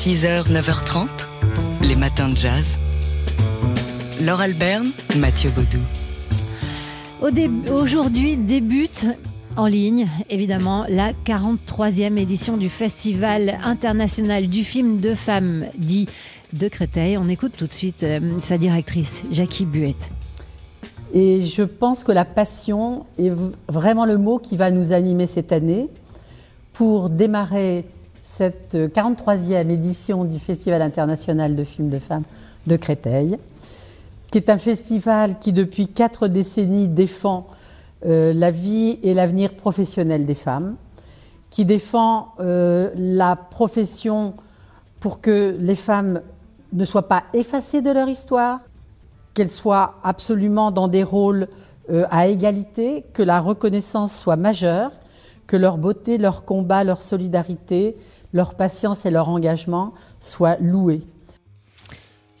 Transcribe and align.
6h, 0.00 0.50
9h30, 0.50 1.08
les 1.82 1.94
matins 1.94 2.30
de 2.30 2.34
jazz. 2.34 2.78
Laure 4.22 4.40
Alberne, 4.40 4.86
Mathieu 5.18 5.50
Baudou. 5.50 5.78
Aujourd'hui 7.70 8.38
débute 8.38 9.04
en 9.58 9.66
ligne, 9.66 10.08
évidemment, 10.30 10.86
la 10.88 11.12
43e 11.26 12.16
édition 12.16 12.56
du 12.56 12.70
Festival 12.70 13.58
international 13.62 14.46
du 14.48 14.64
film 14.64 15.00
de 15.00 15.14
femmes 15.14 15.66
dit 15.76 16.06
de 16.54 16.68
Créteil. 16.68 17.18
On 17.18 17.28
écoute 17.28 17.52
tout 17.58 17.66
de 17.66 17.74
suite 17.74 18.02
euh, 18.02 18.20
sa 18.40 18.56
directrice, 18.56 19.20
Jackie 19.30 19.66
Buette. 19.66 20.10
Et 21.12 21.44
je 21.44 21.62
pense 21.62 22.04
que 22.04 22.12
la 22.12 22.24
passion 22.24 23.04
est 23.18 23.32
vraiment 23.68 24.06
le 24.06 24.16
mot 24.16 24.38
qui 24.38 24.56
va 24.56 24.70
nous 24.70 24.92
animer 24.92 25.26
cette 25.26 25.52
année 25.52 25.90
pour 26.72 27.10
démarrer 27.10 27.84
cette 28.32 28.76
43e 28.76 29.70
édition 29.70 30.24
du 30.24 30.38
Festival 30.38 30.82
international 30.82 31.56
de 31.56 31.64
films 31.64 31.88
de 31.88 31.98
femmes 31.98 32.22
de 32.68 32.76
Créteil, 32.76 33.36
qui 34.30 34.38
est 34.38 34.48
un 34.48 34.56
festival 34.56 35.38
qui 35.40 35.52
depuis 35.52 35.88
quatre 35.88 36.28
décennies 36.28 36.86
défend 36.86 37.48
euh, 38.06 38.32
la 38.32 38.52
vie 38.52 39.00
et 39.02 39.14
l'avenir 39.14 39.54
professionnel 39.54 40.26
des 40.26 40.34
femmes, 40.34 40.76
qui 41.50 41.64
défend 41.64 42.28
euh, 42.38 42.90
la 42.94 43.34
profession 43.34 44.34
pour 45.00 45.20
que 45.20 45.56
les 45.58 45.74
femmes 45.74 46.20
ne 46.72 46.84
soient 46.84 47.08
pas 47.08 47.24
effacées 47.34 47.82
de 47.82 47.90
leur 47.90 48.08
histoire, 48.08 48.60
qu'elles 49.34 49.50
soient 49.50 49.96
absolument 50.04 50.70
dans 50.70 50.86
des 50.86 51.02
rôles 51.02 51.48
euh, 51.90 52.06
à 52.12 52.28
égalité, 52.28 53.04
que 53.12 53.24
la 53.24 53.40
reconnaissance 53.40 54.16
soit 54.16 54.36
majeure, 54.36 54.92
que 55.48 55.56
leur 55.56 55.78
beauté, 55.78 56.16
leur 56.16 56.44
combat, 56.44 56.84
leur 56.84 57.02
solidarité, 57.02 57.96
leur 58.32 58.54
patience 58.54 59.06
et 59.06 59.10
leur 59.10 59.28
engagement 59.28 59.92
soient 60.20 60.56
loués. 60.60 61.02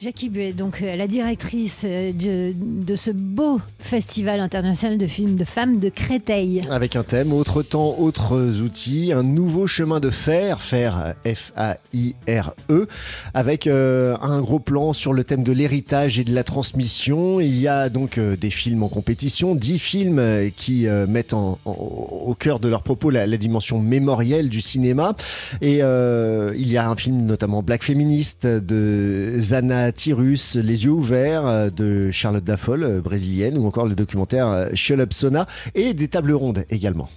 Jackie 0.02 0.30
Buet, 0.30 0.54
donc 0.54 0.80
euh, 0.80 0.96
la 0.96 1.06
directrice 1.06 1.82
euh, 1.84 2.12
de, 2.14 2.96
ce 2.96 3.10
beau 3.10 3.60
festival 3.78 4.40
international 4.40 4.96
de 4.96 5.06
films 5.06 5.36
de 5.36 5.44
femmes 5.44 5.78
de 5.78 5.90
Créteil. 5.90 6.62
Avec 6.70 6.96
un 6.96 7.02
thème, 7.02 7.34
autre 7.34 7.62
temps, 7.62 7.98
autres 7.98 8.62
outils, 8.62 9.12
un 9.12 9.22
nouveau 9.22 9.66
chemin 9.66 10.00
de 10.00 10.08
fer, 10.08 10.62
fer 10.62 11.14
F-A-I-R-E, 11.26 12.88
avec 13.34 13.66
euh, 13.66 14.16
un 14.22 14.40
gros 14.40 14.58
plan 14.58 14.94
sur 14.94 15.12
le 15.12 15.22
thème 15.22 15.42
de 15.42 15.52
l'héritage 15.52 16.18
et 16.18 16.24
de 16.24 16.34
la 16.34 16.44
transmission. 16.44 17.38
Il 17.38 17.60
y 17.60 17.68
a 17.68 17.90
donc 17.90 18.18
des 18.18 18.50
films 18.50 18.82
en 18.82 18.88
compétition, 18.88 19.54
dix 19.54 19.78
films 19.78 20.50
qui 20.56 20.86
mettent 21.08 21.34
au 21.34 22.36
cœur 22.38 22.58
de 22.58 22.68
leur 22.68 22.82
propos 22.82 23.10
la, 23.10 23.26
dimension 23.36 23.80
mémorielle 23.80 24.48
du 24.48 24.62
cinéma. 24.62 25.14
Et 25.60 25.80
il 25.80 26.68
y 26.68 26.76
a 26.78 26.88
un 26.88 26.96
film 26.96 27.26
notamment 27.26 27.62
Black 27.62 27.82
Féministe 27.82 28.46
de 28.46 29.34
Zana 29.40 29.89
Tyrus, 29.92 30.56
Les 30.56 30.84
yeux 30.84 30.90
ouverts 30.90 31.46
euh, 31.46 31.70
de 31.70 32.10
Charlotte 32.10 32.44
Dafolle, 32.44 32.84
euh, 32.84 33.00
brésilienne, 33.00 33.58
ou 33.58 33.66
encore 33.66 33.86
le 33.86 33.94
documentaire 33.94 34.48
euh, 34.48 34.68
Shut 34.74 34.98
Up 34.98 35.12
Sona, 35.12 35.46
et 35.74 35.94
des 35.94 36.08
tables 36.08 36.32
rondes 36.32 36.64
également. 36.70 37.08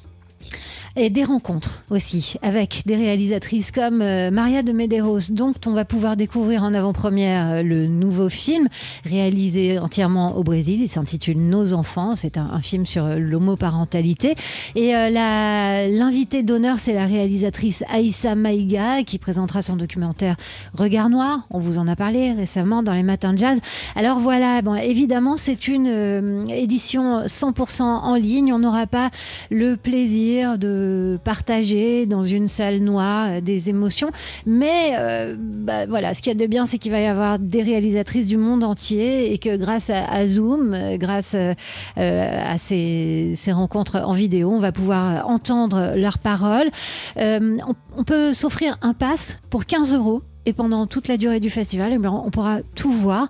Et 0.96 1.10
des 1.10 1.24
rencontres 1.24 1.82
aussi 1.90 2.36
avec 2.44 2.84
des 2.86 2.96
réalisatrices 2.96 3.72
comme 3.72 4.04
euh, 4.04 4.30
Maria 4.30 4.62
de 4.62 4.72
Medeiros, 4.74 5.32
dont 5.32 5.56
on 5.66 5.72
va 5.72 5.86
pouvoir 5.86 6.16
découvrir 6.16 6.62
en 6.62 6.72
avant-première 6.72 7.50
euh, 7.50 7.64
le 7.64 7.88
nouveau 7.88 8.30
film 8.30 8.68
réalisé 9.04 9.80
entièrement 9.80 10.38
au 10.38 10.44
Brésil. 10.44 10.82
Il 10.84 10.88
s'intitule 10.88 11.40
Nos 11.40 11.74
enfants. 11.74 12.16
C'est 12.16 12.38
un, 12.38 12.62
film 12.62 12.86
sur 12.86 13.06
euh, 13.06 13.18
l'homoparentalité. 13.18 14.36
Et 14.76 14.92
l'invité 14.92 16.44
d'honneur, 16.44 16.80
c'est 16.80 16.94
la 16.94 17.08
réalisatrice 17.08 17.84
Aïssa 17.90 18.36
Maïga 18.36 19.02
qui 19.02 19.18
présentera 19.18 19.64
son 19.64 19.76
documentaire 19.76 20.36
Regard 20.76 21.10
Noir. 21.10 21.48
On 21.50 21.60
vous 21.60 21.80
en 21.80 21.88
a 21.88 21.96
parlé 21.96 22.34
récemment 22.34 22.84
dans 22.84 22.94
les 22.94 23.02
matins 23.02 23.34
de 23.34 23.40
jazz. 23.40 23.60
Alors 23.96 24.20
voilà, 24.20 24.62
bon, 24.62 24.76
évidemment, 24.76 25.38
c'est 25.38 25.68
une 25.68 26.46
édition 26.50 27.22
100% 27.26 27.82
en 27.82 28.16
ligne. 28.16 28.54
On 28.54 28.60
n'aura 28.60 28.86
pas 28.86 29.10
le 29.50 29.76
plaisir 29.76 30.60
de 30.60 30.83
partager 31.24 32.06
dans 32.06 32.24
une 32.24 32.48
salle 32.48 32.80
noire 32.80 33.28
euh, 33.30 33.42
des 33.42 33.70
émotions. 33.70 34.10
Mais 34.46 34.94
euh, 34.98 35.36
bah, 35.38 35.86
voilà, 35.86 36.14
ce 36.14 36.22
qu'il 36.22 36.32
y 36.32 36.36
a 36.36 36.40
de 36.40 36.48
bien, 36.48 36.66
c'est 36.66 36.78
qu'il 36.78 36.92
va 36.92 37.00
y 37.00 37.06
avoir 37.06 37.40
des 37.40 37.62
réalisatrices 37.62 38.28
du 38.28 38.38
monde 38.38 38.64
entier 38.64 39.34
et 39.34 39.38
que 39.38 39.58
grâce 39.58 39.90
à, 39.90 40.28
Zoom, 40.28 40.74
euh, 40.74 40.98
grâce 40.98 41.36
à 41.36 42.58
ces, 42.58 43.36
rencontres 43.48 43.98
en 43.98 44.14
vidéo, 44.14 44.52
on 44.52 44.60
va 44.60 44.72
pouvoir 44.72 45.28
entendre 45.28 45.94
leurs 45.96 46.18
paroles. 46.18 46.70
on, 47.18 48.04
peut 48.06 48.34
s'offrir 48.34 48.78
un 48.82 48.94
pass 48.94 49.38
pour 49.50 49.66
15 49.66 49.96
euros 49.96 50.22
et 50.46 50.54
pendant 50.54 50.88
toute 50.88 51.08
la 51.08 51.18
durée 51.18 51.40
du 51.40 51.50
festival, 51.50 51.92
eh 51.94 52.08
on 52.08 52.30
pourra 52.32 52.60
tout 52.76 52.92
voir. 52.92 53.30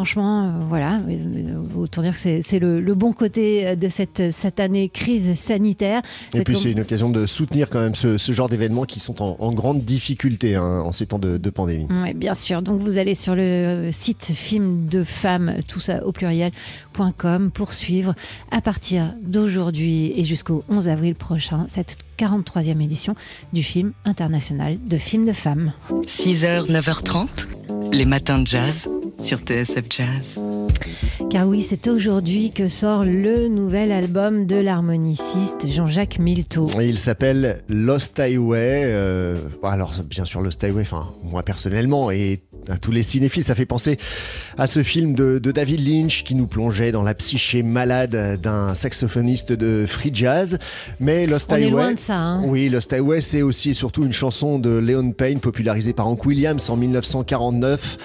Franchement, 0.00 0.44
euh, 0.44 0.50
voilà, 0.66 0.98
euh, 1.10 1.76
autant 1.76 2.00
dire 2.00 2.14
que 2.14 2.40
c'est 2.40 2.58
le, 2.58 2.94
bon 2.94 3.12
côté 3.12 3.76
de 3.76 3.88
cette, 3.88 4.32
cette 4.32 4.58
année 4.58 4.88
crise 4.88 5.34
sanitaire. 5.38 6.00
Et 6.32 6.42
puis 6.42 6.56
c'est 6.56 6.70
une 6.70 6.80
occasion 6.80 7.10
de 7.10 7.26
soutenir 7.26 7.68
quand 7.68 7.80
même 7.80 7.94
ce, 7.94 8.16
genre 8.32 8.48
d'événements 8.48 8.86
qui 8.86 8.98
sont 8.98 9.20
en, 9.20 9.52
grande 9.52 9.84
difficulté 9.84 10.54
hein, 10.54 10.80
en 10.86 10.92
ces 10.92 11.04
temps 11.04 11.18
de, 11.18 11.50
pandémie. 11.50 11.86
Oui, 11.90 12.14
bien 12.14 12.34
sûr. 12.34 12.62
Donc 12.62 12.80
vous 12.80 12.96
allez 12.96 13.14
sur 13.14 13.34
le 13.36 13.90
site 13.92 14.24
film 14.24 14.86
de 14.86 15.04
femmes, 15.04 15.56
tout 15.68 15.80
ça 15.80 16.02
au 16.06 16.12
pluriel.com 16.12 17.50
pour 17.50 17.74
suivre 17.74 18.14
à 18.50 18.62
partir 18.62 19.12
d'aujourd'hui 19.22 20.14
et 20.16 20.24
jusqu'au 20.24 20.64
11 20.70 20.88
avril 20.88 21.14
prochain 21.14 21.66
cette 21.68 21.98
43e 22.18 22.82
édition 22.82 23.14
du 23.52 23.62
film 23.62 23.92
international 24.06 24.78
de 24.82 24.96
films 24.96 25.26
de 25.26 25.34
femmes. 25.34 25.74
6h, 26.06 26.70
9h30, 26.70 27.28
les 27.92 28.06
matins 28.06 28.38
de 28.38 28.46
jazz 28.46 28.88
sur 29.20 29.38
TSF 29.38 29.84
Jazz. 29.90 30.40
Car 31.28 31.46
oui, 31.46 31.64
c'est 31.68 31.88
aujourd'hui 31.88 32.50
que 32.50 32.68
sort 32.68 33.04
le 33.04 33.48
nouvel 33.48 33.92
album 33.92 34.46
de 34.46 34.56
l'harmoniciste 34.56 35.68
Jean-Jacques 35.68 36.18
Milteau. 36.18 36.68
Il 36.80 36.98
s'appelle 36.98 37.62
Lost 37.68 38.18
Highway. 38.18 38.82
Euh, 38.86 39.36
alors, 39.62 39.92
bien 40.08 40.24
sûr, 40.24 40.40
Lost 40.40 40.64
Highway, 40.64 40.82
enfin, 40.82 41.06
moi 41.22 41.42
personnellement, 41.42 42.10
et 42.10 42.40
à 42.68 42.78
tous 42.78 42.92
les 42.92 43.02
cinéphiles, 43.02 43.44
ça 43.44 43.54
fait 43.54 43.66
penser 43.66 43.98
à 44.56 44.66
ce 44.66 44.82
film 44.82 45.14
de, 45.14 45.38
David 45.38 45.86
Lynch 45.86 46.24
qui 46.24 46.34
nous 46.34 46.46
plongeait 46.46 46.92
dans 46.92 47.02
la 47.02 47.14
psyché 47.14 47.62
malade 47.62 48.40
d'un 48.40 48.74
saxophoniste 48.74 49.52
de 49.52 49.84
free 49.86 50.10
jazz. 50.14 50.58
Mais 50.98 51.26
Lost 51.26 51.52
Highway. 51.52 51.66
Est 51.66 51.70
loin 51.70 51.92
de 51.92 51.98
ça, 51.98 52.16
hein. 52.16 52.42
Oui, 52.44 52.68
Lost 52.68 52.92
Highway, 52.92 53.20
c'est 53.20 53.42
aussi 53.42 53.70
et 53.70 53.74
surtout 53.74 54.04
une 54.04 54.12
chanson 54.12 54.58
de 54.58 54.70
Leon 54.70 55.12
Payne 55.12 55.40
popularisée 55.40 55.92
par 55.92 56.08
Hank 56.08 56.24
Williams 56.24 56.70
en 56.70 56.76
1949 56.76 57.98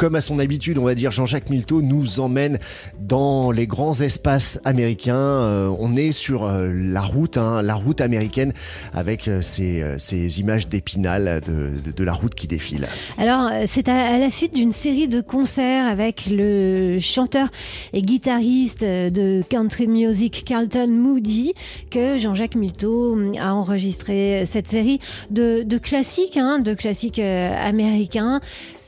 comme 0.00 0.14
à 0.14 0.22
son 0.22 0.38
habitude, 0.38 0.78
on 0.78 0.84
va 0.84 0.94
dire, 0.94 1.10
Jean-Jacques 1.10 1.50
Milteau 1.50 1.82
nous 1.82 2.20
emmène 2.20 2.58
dans 2.98 3.50
les 3.50 3.66
grands 3.66 4.00
espaces 4.00 4.58
américains. 4.64 5.14
Euh, 5.14 5.76
on 5.78 5.94
est 5.94 6.12
sur 6.12 6.44
euh, 6.44 6.72
la 6.72 7.02
route, 7.02 7.36
hein, 7.36 7.60
la 7.60 7.74
route 7.74 8.00
américaine, 8.00 8.54
avec 8.94 9.28
euh, 9.28 9.42
ces, 9.42 10.40
images 10.40 10.68
d'épinal 10.68 11.42
de, 11.46 12.02
la 12.02 12.14
route 12.14 12.34
qui 12.34 12.46
défile. 12.46 12.88
Alors, 13.18 13.50
c'est 13.66 13.88
à, 13.88 14.16
la 14.16 14.30
suite 14.30 14.54
d'une 14.54 14.72
série 14.72 15.06
de 15.06 15.20
concerts 15.20 15.84
avec 15.84 16.24
le 16.30 16.98
chanteur 16.98 17.48
et 17.92 18.00
guitariste 18.00 18.82
de 18.82 19.42
country 19.50 19.86
music 19.86 20.44
Carlton 20.46 20.88
Moody 20.90 21.52
que 21.90 22.18
Jean-Jacques 22.18 22.54
Milteau 22.54 23.18
a 23.38 23.52
enregistré 23.52 24.46
cette 24.46 24.66
série 24.66 24.98
de, 25.30 25.76
classiques, 25.76 26.38
hein, 26.38 26.58
de 26.58 26.72
classiques 26.72 27.18
américains. 27.18 28.40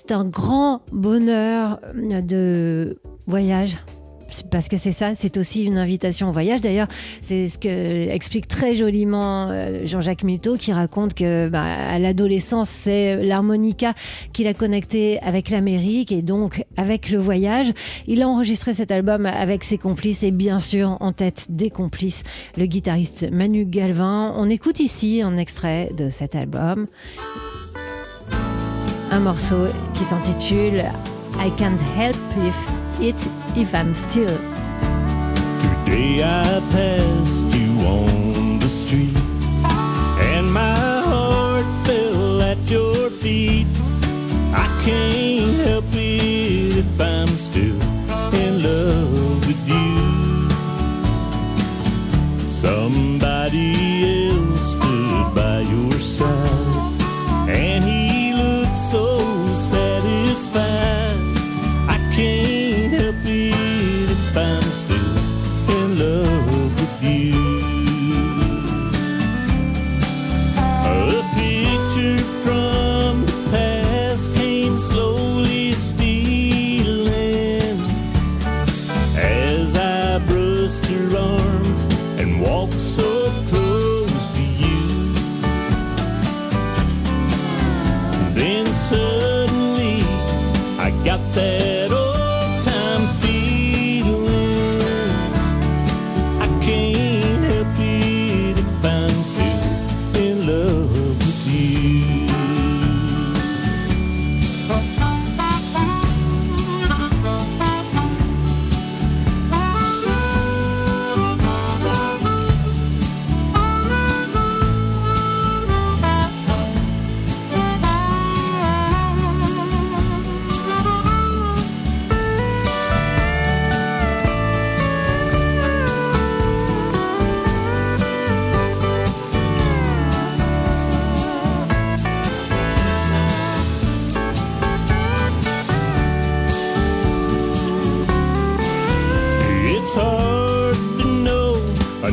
C'est 0.05 0.15
un 0.15 0.25
grand 0.25 0.83
bonheur 0.91 1.79
de 1.95 2.99
voyage 3.29 3.77
parce 4.51 4.67
que 4.67 4.79
c'est 4.79 4.93
ça, 4.93 5.15
c'est 5.15 5.37
aussi 5.37 5.65
une 5.65 5.79
invitation 5.79 6.31
au 6.31 6.33
voyage. 6.33 6.61
D'ailleurs, 6.61 6.89
c'est 7.21 7.49
ce 7.49 7.57
que 7.57 7.69
explique 8.11 8.49
très 8.49 8.75
joliment 8.75 9.49
euh, 9.51 9.87
Jean-Jacques 9.87 10.25
Milteau, 10.25 10.57
qui 10.57 10.73
raconte 10.73 11.15
que 11.15 11.49
bah, 11.49 11.63
à 11.63 12.01
l'adolescence, 12.01 12.69
c'est 12.69 13.23
l'harmonica 13.23 13.95
qui 14.33 14.43
l'a 14.43 14.55
connecté 14.55 15.21
avec 15.21 15.51
l'Amérique 15.51 16.11
et 16.11 16.23
donc 16.23 16.65
avec 16.77 17.09
le 17.11 17.19
voyage. 17.19 17.71
Il 18.09 18.23
a 18.23 18.29
enregistré 18.29 18.75
cet 18.75 18.91
album 18.91 19.27
avec 19.27 19.63
ses 19.63 19.79
complices 19.79 20.25
et 20.25 20.33
bien 20.33 20.59
sûr 20.59 20.97
en 20.99 21.13
tête 21.13 21.47
des 21.49 21.71
complices, 21.71 22.25
le 22.57 22.67
guitariste 22.67 23.31
Manu 23.31 23.67
Galvin. 23.67 24.35
On 24.37 24.51
écoute 24.51 24.81
ici 24.81 25.23
un 25.23 25.37
extrait 25.37 25.91
de 25.97 26.09
cet 26.09 26.35
album 26.35 26.89
un 29.13 29.21
morceau 29.21 29.67
qui 29.95 30.05
s'intitule 30.05 30.83
I 31.39 31.51
can't 31.59 31.81
help 31.97 32.17
if 32.39 32.57
it 33.01 33.17
if 33.57 33.75
I'm 33.75 33.95
still. 33.95 34.39
Today 35.61 36.23
I 36.23 36.61
passed 36.73 37.55
you 37.55 37.87
on 37.87 38.59
the 38.59 38.69
street 38.69 39.17
and 40.35 40.51
my 40.51 40.77
heart 41.05 41.67
fell 41.85 42.43
at 42.43 42.59
your 42.71 43.11
feet. 43.11 43.67
I 44.55 44.67
can't 44.85 45.57
help 45.67 45.85
it 45.93 46.79
if 46.79 47.01
I'm 47.01 47.29
still 47.37 47.72
against 64.59 65.02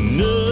No. 0.00 0.49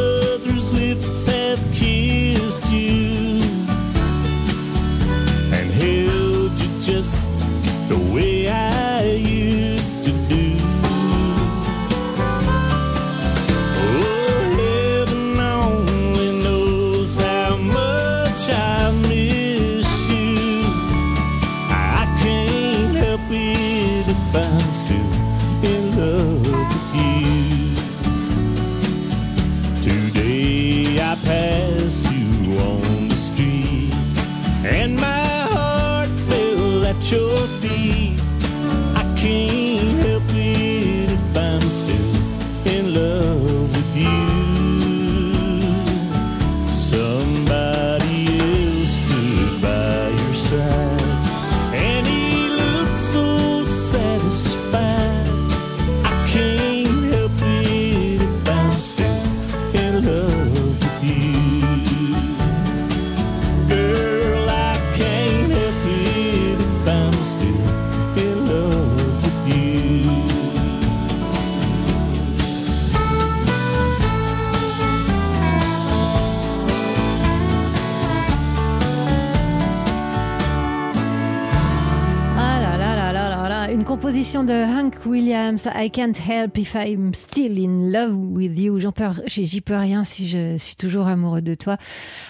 Hank 84.99 85.07
Williams, 85.07 85.69
I 85.75 85.91
Can't 85.91 86.19
Help 86.19 86.59
If 86.59 86.75
I'm 86.75 87.13
Still 87.15 87.59
in 87.59 87.93
Love 87.93 88.15
With 88.15 88.59
You. 88.59 88.81
J'en 88.81 88.91
peux, 88.91 89.05
j'y 89.27 89.61
peux 89.61 89.77
rien 89.77 90.03
si 90.03 90.27
je 90.27 90.57
suis 90.59 90.75
toujours 90.75 91.07
amoureux 91.07 91.43
de 91.43 91.55
toi. 91.55 91.77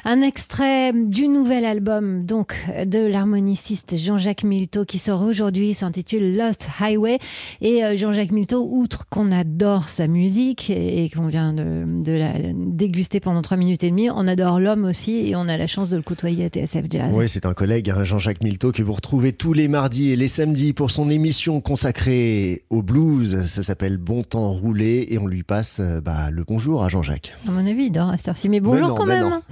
Un 0.04 0.20
extrait 0.20 0.92
du 0.92 1.28
nouvel 1.28 1.64
album, 1.64 2.24
donc, 2.24 2.54
de 2.84 2.98
l'harmoniciste 2.98 3.96
Jean-Jacques 3.96 4.44
Milteau 4.44 4.84
qui 4.84 4.98
sort 4.98 5.22
aujourd'hui, 5.22 5.72
s'intitule 5.72 6.36
Lost 6.36 6.68
Highway. 6.80 7.18
Et 7.60 7.84
euh, 7.84 7.96
Jean-Jacques 7.96 8.32
Milteau, 8.32 8.68
outre 8.70 9.06
qu'on 9.06 9.30
adore 9.30 9.88
sa 9.88 10.06
musique 10.06 10.68
et, 10.68 11.04
et 11.04 11.10
qu'on 11.10 11.28
vient 11.28 11.54
de, 11.54 11.84
de 12.02 12.12
la 12.12 12.32
déguster 12.54 13.20
pendant 13.20 13.40
trois 13.42 13.56
minutes 13.56 13.84
et 13.84 13.90
demie, 13.90 14.10
on 14.10 14.26
adore 14.28 14.60
l'homme 14.60 14.84
aussi 14.84 15.28
et 15.28 15.36
on 15.36 15.48
a 15.48 15.56
la 15.56 15.66
chance 15.66 15.90
de 15.90 15.96
le 15.96 16.02
côtoyer 16.02 16.44
à 16.44 16.48
TSF 16.48 16.84
Jazz. 16.90 17.12
Oui, 17.14 17.28
c'est 17.28 17.46
un 17.46 17.54
collègue, 17.54 17.90
hein, 17.90 18.04
Jean-Jacques 18.04 18.42
Milteau, 18.42 18.72
que 18.72 18.82
vous 18.82 18.92
retrouvez 18.92 19.32
tous 19.32 19.54
les 19.54 19.68
mardis 19.68 20.10
et 20.10 20.16
les 20.16 20.28
samedis 20.28 20.74
pour 20.74 20.90
son 20.90 21.08
émission 21.08 21.60
consacrée 21.60 22.58
au 22.70 22.82
blues. 22.82 23.46
Ça 23.46 23.62
s'appelle 23.62 23.96
Bon 23.96 24.22
Temps 24.22 24.52
Roulé 24.52 25.06
et 25.08 25.18
on 25.18 25.26
lui 25.26 25.42
passe 25.42 25.80
euh, 25.80 26.00
bah, 26.00 26.30
le 26.30 26.44
bonjour 26.44 26.84
à 26.84 26.88
Jean-Jacques. 26.88 27.34
À 27.46 27.50
mon 27.50 27.66
avis, 27.66 27.84
il 27.84 27.90
dort 27.90 28.08
à 28.10 28.16
cette 28.18 28.28
heure-ci. 28.28 28.48
Mais 28.48 28.60
bonjour 28.60 28.88
non, 28.88 28.94
quand 28.94 29.06
même. 29.06 29.28
non. 29.28 29.42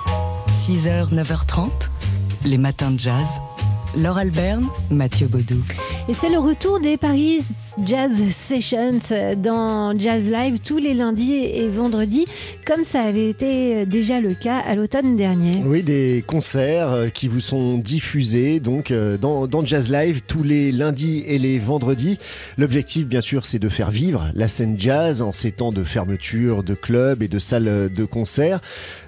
6h, 0.50 1.12
9h30, 1.14 1.70
les 2.44 2.58
matins 2.58 2.90
de 2.90 2.98
jazz. 2.98 3.26
Laure 3.96 4.18
Alberne, 4.18 4.66
Mathieu 4.90 5.26
Baudou. 5.26 5.62
Et 6.08 6.14
c'est 6.14 6.28
le 6.28 6.38
retour 6.38 6.80
des 6.80 6.96
Paris 6.98 7.40
Jazz 7.84 8.12
Sessions 8.30 9.00
dans 9.36 9.98
Jazz 9.98 10.24
Live 10.24 10.60
tous 10.64 10.78
les 10.78 10.94
lundis 10.94 11.34
et 11.34 11.68
vendredis, 11.68 12.24
comme 12.64 12.84
ça 12.84 13.02
avait 13.02 13.28
été 13.28 13.84
déjà 13.84 14.18
le 14.18 14.32
cas 14.32 14.58
à 14.58 14.74
l'automne 14.74 15.14
dernier. 15.16 15.62
Oui, 15.64 15.82
des 15.82 16.24
concerts 16.26 16.90
euh, 16.90 17.08
qui 17.08 17.28
vous 17.28 17.40
sont 17.40 17.76
diffusés 17.76 18.60
donc 18.60 18.90
euh, 18.90 19.18
dans, 19.18 19.46
dans 19.46 19.64
Jazz 19.64 19.90
Live 19.90 20.22
tous 20.26 20.42
les 20.42 20.72
lundis 20.72 21.22
et 21.26 21.38
les 21.38 21.58
vendredis. 21.58 22.18
L'objectif, 22.56 23.06
bien 23.06 23.20
sûr, 23.20 23.44
c'est 23.44 23.58
de 23.58 23.68
faire 23.68 23.90
vivre 23.90 24.30
la 24.34 24.48
scène 24.48 24.76
jazz 24.78 25.20
en 25.20 25.32
ces 25.32 25.52
temps 25.52 25.72
de 25.72 25.84
fermeture 25.84 26.62
de 26.62 26.74
clubs 26.74 27.22
et 27.22 27.28
de 27.28 27.38
salles 27.38 27.90
de 27.92 28.04
concert 28.04 28.60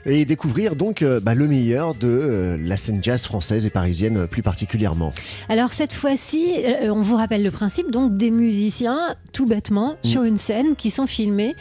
et 0.05 0.27
découvrir 0.27 0.77
donc 0.77 1.01
euh, 1.01 1.21
bah, 1.21 1.35
le 1.35 1.49
meilleur 1.49 1.95
de 1.95 2.59
la 2.63 2.77
scène 2.77 3.03
jazz 3.03 3.23
française 3.25 3.67
et 3.67 3.71
parisienne 3.71 4.27
plus 4.27 4.43
particulièrement. 4.43 5.15
Alors 5.49 5.73
cette 5.73 5.95
fois-ci, 5.95 6.53
on 6.83 7.01
vous 7.01 7.17
rappelle 7.17 7.43
le 7.43 7.51
principe, 7.51 7.91
donc 7.91 8.15
des 8.15 8.31
musiciens, 8.59 9.15
tout 9.33 9.47
bêtement, 9.47 9.97
Mm. 10.05 10.09
sur 10.09 10.23
une 10.25 10.37
scène 10.37 10.77
qui 10.77 10.91
sont 10.91 11.07
filmés. 11.07 11.55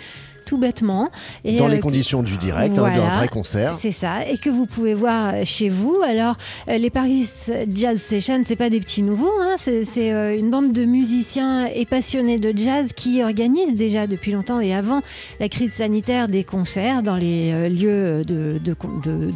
Tout 0.47 0.57
bêtement. 0.57 1.09
Et, 1.43 1.57
Dans 1.57 1.67
les 1.67 1.75
euh, 1.75 1.81
conditions 1.81 2.23
du 2.23 2.37
direct, 2.37 2.77
hein, 2.77 2.79
voilà. 2.79 2.95
d'un 2.97 3.17
vrai 3.17 3.27
concert. 3.27 3.75
C'est 3.81 3.91
ça, 3.91 4.25
et 4.25 4.37
que 4.37 4.49
vous 4.49 4.65
pouvez 4.65 4.93
voir 4.93 5.33
euh, 5.33 5.41
chez 5.43 5.67
vous. 5.67 5.97
Alors, 6.05 6.37
euh, 6.69 6.77
les 6.77 6.89
Paris 6.89 7.27
Jazz 7.75 7.99
Sessions, 8.01 8.43
c'est 8.45 8.55
pas 8.55 8.69
des 8.69 8.79
petits 8.79 9.03
nouveaux, 9.03 9.33
hein, 9.41 9.55
c'est 9.57 10.37
une 10.39 10.49
bande 10.49 10.71
de 10.71 10.85
musiciens 10.85 11.65
et 11.65 11.85
passionnés 11.85 12.37
de 12.39 12.57
jazz 12.57 12.93
qui 12.95 13.21
organisent 13.21 13.75
déjà 13.75 14.07
depuis 14.07 14.31
longtemps 14.31 14.61
et 14.61 14.73
avant 14.73 15.01
la 15.41 15.49
crise 15.49 15.73
sanitaire 15.73 16.29
des 16.29 16.45
concerts 16.45 17.03
dans 17.03 17.17
les 17.17 17.69
lieux 17.69 18.23
de, 18.23 18.57
de- 18.63 18.75
de- 19.03 19.31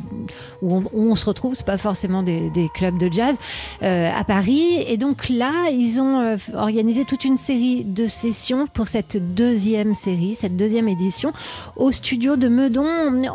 où, 0.61 0.75
on, 0.75 0.83
où 0.93 1.11
on 1.11 1.15
se 1.15 1.25
retrouve. 1.25 1.55
C'est 1.55 1.65
pas 1.65 1.77
forcément 1.77 2.23
des, 2.23 2.49
des 2.51 2.69
clubs 2.73 2.97
de 2.97 3.11
jazz 3.11 3.35
euh, 3.83 4.09
à 4.17 4.23
Paris. 4.23 4.81
Et 4.87 4.95
donc 4.95 5.27
là, 5.27 5.51
ils 5.73 5.99
ont 5.99 6.37
organisé 6.53 7.03
toute 7.03 7.25
une 7.25 7.35
série 7.37 7.83
de 7.83 8.07
sessions 8.07 8.65
pour 8.73 8.87
cette 8.87 9.35
deuxième 9.35 9.93
série, 9.93 10.35
cette 10.35 10.55
deuxième 10.55 10.87
édition 10.87 11.00
au 11.75 11.91
studio 11.91 12.35
de 12.35 12.47
Meudon. 12.47 12.85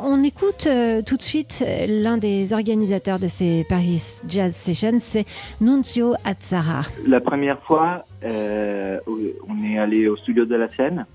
On 0.02 0.22
écoute 0.22 0.66
euh, 0.66 1.02
tout 1.02 1.16
de 1.16 1.22
suite 1.22 1.64
euh, 1.66 1.86
l'un 1.88 2.16
des 2.16 2.52
organisateurs 2.52 3.18
de 3.18 3.26
ces 3.26 3.64
Paris 3.68 4.20
Jazz 4.28 4.54
Sessions, 4.54 5.00
c'est 5.00 5.24
Nunzio 5.60 6.14
Azzara. 6.24 6.82
La 7.06 7.20
première 7.20 7.60
fois, 7.62 8.04
euh, 8.24 8.98
on 9.06 9.64
est 9.64 9.78
allé 9.78 10.06
au 10.08 10.16
studio 10.16 10.44
de 10.44 10.54
la 10.54 10.68
scène 10.68 11.06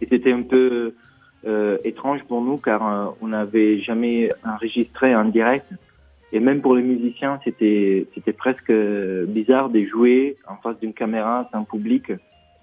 et 0.00 0.06
c'était 0.08 0.32
un 0.32 0.42
peu 0.42 0.94
étrange 1.84 2.20
pour 2.26 2.40
nous 2.40 2.56
car 2.56 3.14
on 3.20 3.28
n'avait 3.28 3.78
jamais 3.80 4.30
enregistré 4.46 5.14
en 5.14 5.26
direct 5.26 5.66
et 6.32 6.40
même 6.40 6.62
pour 6.62 6.74
les 6.74 6.82
musiciens 6.82 7.38
c'était 7.44 8.06
c'était 8.14 8.32
presque 8.32 8.72
bizarre 9.28 9.68
de 9.68 9.84
jouer 9.84 10.38
en 10.48 10.56
face 10.56 10.78
d'une 10.80 10.94
caméra 10.94 11.46
sans 11.52 11.64
public 11.64 12.12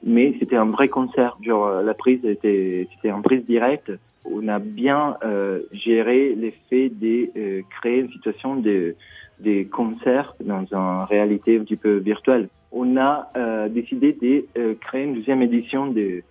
mais 0.04 0.36
c'était 0.40 0.56
un 0.56 0.66
vrai 0.66 0.90
concert 0.90 1.38
genre 1.42 1.68
euh, 1.68 1.84
la 1.84 1.94
prise 1.94 2.24
était 2.26 2.88
c'était 2.94 3.12
en 3.12 3.22
prise 3.22 3.46
directe 3.46 3.92
on 4.26 4.48
a 4.48 4.60
bien 4.60 5.18
euh, 5.24 5.62
géré 5.72 6.36
l'effet 6.36 6.90
de 6.90 7.30
euh, 7.36 7.62
créer 7.70 8.00
une 8.00 8.12
situation 8.12 8.56
de 8.56 8.96
des 9.40 9.66
concerts 9.66 10.36
dans 10.44 10.66
une 10.72 11.06
réalité 11.10 11.58
un 11.58 11.64
petit 11.64 11.76
peu 11.76 11.96
virtuelle. 11.96 12.48
On 12.72 12.96
a 12.96 13.32
décidé 13.70 14.14
de 14.14 14.74
créer 14.74 15.06
une 15.06 15.16
deuxième 15.16 15.42
édition 15.42 15.88
de, 15.88 16.22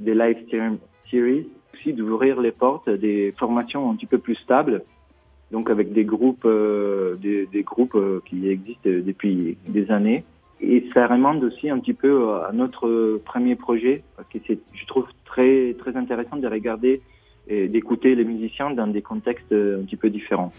de 0.00 0.12
Live 0.12 0.38
Stream 0.48 0.78
Series, 1.08 1.46
aussi 1.72 1.92
d'ouvrir 1.92 2.40
les 2.40 2.50
portes 2.50 2.90
des 2.90 3.32
formations 3.38 3.88
un 3.88 3.94
petit 3.94 4.06
peu 4.06 4.18
plus 4.18 4.34
stables 4.34 4.82
donc 5.52 5.70
avec 5.70 5.92
des 5.92 6.04
groupes, 6.04 6.48
des, 7.22 7.62
groupes 7.62 7.96
qui 8.26 8.48
existent 8.48 8.90
depuis 8.90 9.56
des 9.68 9.88
années. 9.92 10.24
Et 10.60 10.84
ça 10.92 11.06
remonte 11.06 11.42
aussi 11.44 11.70
un 11.70 11.78
petit 11.78 11.94
peu 11.94 12.34
à 12.34 12.50
notre 12.52 13.20
premier 13.24 13.54
projet, 13.54 14.02
parce 14.16 14.28
que 14.28 14.38
je 14.72 14.86
trouve 14.86 15.06
très 15.24 15.74
très 15.78 15.96
intéressant 15.96 16.36
de 16.36 16.48
regarder 16.48 17.00
et 17.48 17.68
d'écouter 17.68 18.14
les 18.14 18.24
musiciens 18.24 18.70
dans 18.70 18.86
des 18.86 19.02
contextes 19.02 19.52
un 19.52 19.82
petit 19.84 19.96
peu 19.96 20.10
différents. 20.10 20.52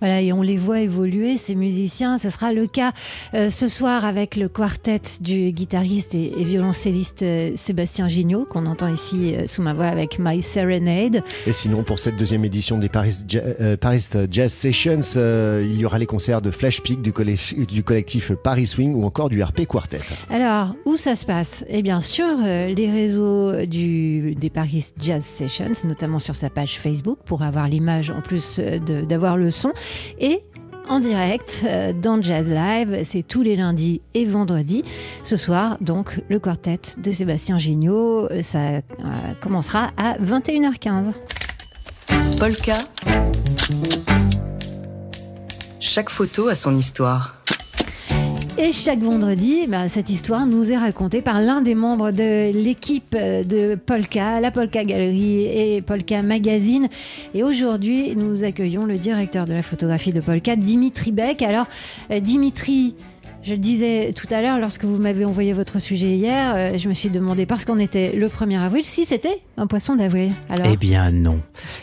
Voilà, 0.00 0.20
et 0.20 0.32
on 0.32 0.42
les 0.42 0.56
voit 0.56 0.80
évoluer, 0.80 1.36
ces 1.38 1.54
musiciens. 1.54 2.18
Ce 2.18 2.28
sera 2.30 2.52
le 2.52 2.66
cas 2.66 2.92
euh, 3.32 3.48
ce 3.50 3.68
soir 3.68 4.04
avec 4.04 4.36
le 4.36 4.48
quartet 4.48 5.00
du 5.20 5.52
guitariste 5.52 6.14
et, 6.14 6.32
et 6.40 6.44
violoncelliste 6.44 7.22
euh, 7.22 7.52
Sébastien 7.56 8.08
Gignot, 8.08 8.44
qu'on 8.44 8.66
entend 8.66 8.92
ici 8.92 9.34
euh, 9.34 9.46
sous 9.46 9.62
ma 9.62 9.72
voix 9.72 9.86
avec 9.86 10.18
My 10.18 10.42
Serenade. 10.42 11.22
Et 11.46 11.52
sinon, 11.52 11.82
pour 11.84 11.98
cette 11.98 12.16
deuxième 12.16 12.44
édition 12.44 12.76
des 12.78 12.88
Paris, 12.88 13.22
Ja- 13.28 13.40
euh, 13.60 13.76
Paris 13.76 14.06
Jazz 14.30 14.52
Sessions, 14.52 15.00
euh, 15.16 15.66
il 15.66 15.80
y 15.80 15.86
aura 15.86 15.98
les 15.98 16.06
concerts 16.06 16.42
de 16.42 16.50
Flash 16.50 16.82
Peak 16.82 17.00
du, 17.00 17.12
collec- 17.12 17.66
du 17.66 17.82
collectif 17.82 18.32
Paris 18.32 18.66
Swing 18.66 18.94
ou 18.94 19.04
encore 19.04 19.30
du 19.30 19.42
RP 19.42 19.64
Quartet. 19.66 20.00
Alors, 20.28 20.72
où 20.84 20.96
ça 20.96 21.16
se 21.16 21.24
passe? 21.24 21.64
Eh 21.68 21.82
bien, 21.82 22.00
sur 22.00 22.26
euh, 22.26 22.66
les 22.66 22.90
réseaux 22.90 23.64
du, 23.64 24.34
des 24.34 24.50
Paris 24.50 24.84
Jazz 25.00 25.24
Sessions, 25.24 25.72
notamment 25.86 26.18
sur 26.18 26.33
sa 26.34 26.50
page 26.50 26.78
Facebook, 26.78 27.18
pour 27.24 27.42
avoir 27.42 27.68
l'image 27.68 28.10
en 28.10 28.20
plus 28.20 28.58
euh, 28.58 28.78
d'avoir 28.78 29.36
le 29.36 29.50
son. 29.50 29.72
Et 30.18 30.42
en 30.88 31.00
direct 31.00 31.62
euh, 31.64 31.92
dans 31.92 32.20
Jazz 32.20 32.50
Live, 32.50 33.00
c'est 33.04 33.22
tous 33.22 33.42
les 33.42 33.56
lundis 33.56 34.02
et 34.14 34.26
vendredis. 34.26 34.84
Ce 35.22 35.36
soir, 35.36 35.78
donc, 35.80 36.20
le 36.28 36.38
quartet 36.38 36.80
de 36.98 37.12
Sébastien 37.12 37.58
Gignot, 37.58 38.30
euh, 38.30 38.42
ça 38.42 38.82
commencera 39.40 39.90
à 39.96 40.18
21h15. 40.18 41.12
Polka. 42.38 42.78
Chaque 45.80 46.10
photo 46.10 46.48
a 46.48 46.54
son 46.54 46.76
histoire. 46.76 47.36
Et 48.66 48.72
chaque 48.72 49.00
vendredi, 49.00 49.66
ben, 49.68 49.88
cette 49.88 50.08
histoire 50.08 50.46
nous 50.46 50.72
est 50.72 50.78
racontée 50.78 51.20
par 51.20 51.38
l'un 51.42 51.60
des 51.60 51.74
membres 51.74 52.12
de 52.12 52.50
l'équipe 52.50 53.14
de 53.14 53.74
Polka, 53.74 54.40
la 54.40 54.50
Polka 54.50 54.86
Galerie 54.86 55.44
et 55.44 55.82
Polka 55.82 56.22
Magazine. 56.22 56.88
Et 57.34 57.42
aujourd'hui, 57.42 58.16
nous 58.16 58.42
accueillons 58.42 58.86
le 58.86 58.96
directeur 58.96 59.44
de 59.44 59.52
la 59.52 59.60
photographie 59.60 60.14
de 60.14 60.22
Polka, 60.22 60.56
Dimitri 60.56 61.12
Beck. 61.12 61.42
Alors, 61.42 61.66
euh, 62.10 62.20
Dimitri, 62.20 62.94
je 63.44 63.52
le 63.52 63.58
disais 63.58 64.12
tout 64.14 64.26
à 64.30 64.40
l'heure, 64.40 64.58
lorsque 64.58 64.84
vous 64.84 64.96
m'avez 64.96 65.24
envoyé 65.24 65.52
votre 65.52 65.78
sujet 65.78 66.16
hier, 66.16 66.54
euh, 66.56 66.78
je 66.78 66.88
me 66.88 66.94
suis 66.94 67.10
demandé, 67.10 67.44
parce 67.44 67.66
qu'on 67.66 67.78
était 67.78 68.12
le 68.16 68.28
1er 68.28 68.58
avril, 68.58 68.84
si 68.86 69.04
c'était 69.04 69.38
un 69.58 69.66
poisson 69.66 69.96
d'avril. 69.96 70.32
Eh 70.64 70.76
bien 70.76 71.12
non. 71.12 71.40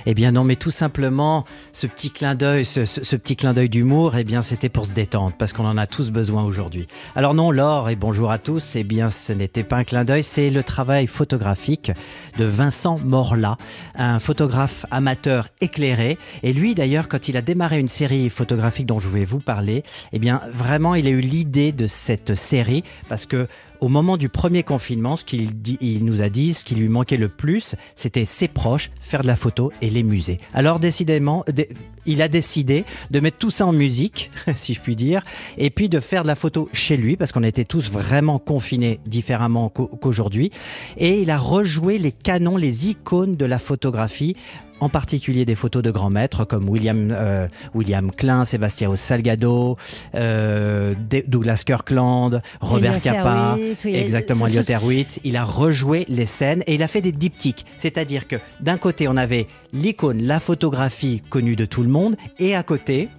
Eh 0.07 0.15
bien 0.15 0.31
non, 0.31 0.43
mais 0.43 0.55
tout 0.55 0.71
simplement, 0.71 1.45
ce 1.71 1.85
petit 1.85 2.09
clin 2.09 2.33
d'œil, 2.33 2.65
ce, 2.65 2.81
petit 3.15 3.35
clin 3.35 3.53
d'œil 3.53 3.69
d'humour, 3.69 4.15
eh 4.17 4.23
bien 4.23 4.41
c'était 4.41 4.69
pour 4.69 4.87
se 4.87 4.91
détendre, 4.91 5.35
parce 5.37 5.53
qu'on 5.53 5.65
en 5.65 5.77
a 5.77 5.85
tous 5.85 6.09
besoin 6.09 6.43
aujourd'hui. 6.43 6.87
Alors 7.15 7.35
non, 7.35 7.51
Laure, 7.51 7.89
et 7.89 7.95
bonjour 7.95 8.31
à 8.31 8.39
tous, 8.39 8.75
eh 8.75 8.83
bien 8.83 9.11
ce 9.11 9.31
n'était 9.31 9.63
pas 9.63 9.77
un 9.77 9.83
clin 9.83 10.03
d'œil, 10.03 10.23
c'est 10.23 10.49
le 10.49 10.63
travail 10.63 11.05
photographique 11.05 11.91
de 12.39 12.45
Vincent 12.45 12.97
Morla, 13.05 13.57
un 13.95 14.19
photographe 14.19 14.87
amateur 14.89 15.47
éclairé. 15.61 16.17
Et 16.41 16.53
lui 16.53 16.73
d'ailleurs, 16.73 17.07
quand 17.07 17.27
il 17.27 17.37
a 17.37 17.41
démarré 17.41 17.79
une 17.79 17.87
série 17.87 18.29
photographique 18.31 18.87
dont 18.87 18.97
je 18.97 19.07
voulais 19.07 19.25
vous 19.25 19.39
parler, 19.39 19.83
eh 20.11 20.17
bien 20.17 20.41
vraiment 20.53 20.95
il 20.95 21.05
a 21.05 21.11
eu 21.11 21.21
l'idée 21.21 21.50
de 21.51 21.88
cette 21.88 22.36
série, 22.36 22.84
parce 23.10 23.25
que 23.25 23.48
au 23.81 23.88
moment 23.89 24.15
du 24.15 24.29
premier 24.29 24.62
confinement, 24.62 25.17
ce 25.17 25.25
qu'il 25.25 26.05
nous 26.05 26.22
a 26.22 26.29
dit, 26.29 26.53
ce 26.53 26.63
qui 26.63 26.75
lui 26.75 26.88
manquait 26.88 27.17
le 27.17 27.29
plus, 27.29 27.74
c'était 27.96 28.25
ses 28.25 28.48
proches, 28.48 28.91
faire 29.01 29.24
de 29.24 29.27
la 29.27 29.36
photo 29.36 29.72
et 29.81 29.89
les 29.89 30.03
musées. 30.03 30.38
Alors 30.53 30.79
décidément, 30.79 31.43
dé- 31.51 31.67
il 32.05 32.22
a 32.22 32.27
décidé 32.27 32.86
de 33.10 33.20
mettre 33.20 33.38
tout 33.39 33.50
ça 33.50 33.65
en 33.65 33.74
musique, 33.74 34.29
si 34.55 34.75
je 34.75 34.79
puis 34.81 34.96
dire, 34.96 35.24
et 35.58 35.72
puis 35.72 35.89
de 35.89 36.00
faire 36.00 36.22
de 36.22 36.27
la 36.27 36.36
photo 36.36 36.70
chez 36.74 36.96
lui, 36.96 37.17
parce 37.17 37.31
qu'on 37.31 37.41
était 37.43 37.65
tous 37.65 37.89
vraiment 37.91 38.38
confinés 38.38 39.00
différemment 39.08 39.70
qu'au- 39.70 39.88
qu'aujourd'hui. 39.88 40.51
Et 40.98 41.20
il 41.22 41.31
a 41.31 41.39
rejoué 41.39 41.98
les 41.98 42.12
canons, 42.12 42.58
les 42.58 42.88
icônes 42.89 43.36
de 43.36 43.46
la 43.46 43.58
photographie 43.58 44.36
en 44.81 44.89
particulier 44.89 45.45
des 45.45 45.55
photos 45.55 45.81
de 45.83 45.91
grands 45.91 46.09
maîtres 46.09 46.43
comme 46.43 46.67
William, 46.67 47.11
euh, 47.11 47.47
William 47.73 48.11
Klein, 48.11 48.43
Sébastien 48.45 48.93
Salgado, 48.95 49.77
euh, 50.15 50.93
Douglas 51.27 51.63
Kirkland, 51.65 52.41
Robert 52.59 52.93
Elias 52.93 53.03
Capa, 53.03 53.55
Erwitt, 53.57 53.79
oui, 53.85 53.95
exactement 53.95 54.47
Elliot 54.47 54.63
Erwitt. 54.69 55.19
Il 55.23 55.38
a 55.38 55.45
rejoué 55.45 56.05
les 56.09 56.25
scènes 56.25 56.63
et 56.67 56.75
il 56.75 56.83
a 56.83 56.88
fait 56.88 57.01
des 57.01 57.11
diptyques. 57.11 57.65
C'est-à-dire 57.77 58.27
que 58.27 58.35
d'un 58.59 58.77
côté, 58.77 59.07
on 59.07 59.17
avait 59.17 59.47
l'icône, 59.71 60.23
la 60.23 60.39
photographie 60.39 61.21
connue 61.29 61.55
de 61.55 61.65
tout 61.65 61.83
le 61.83 61.89
monde, 61.89 62.15
et 62.39 62.55
à 62.55 62.63
côté, 62.63 63.09